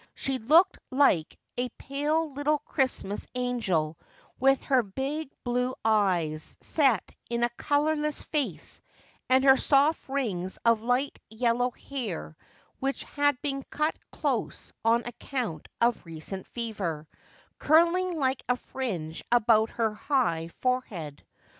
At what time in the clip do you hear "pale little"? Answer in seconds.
1.77-2.57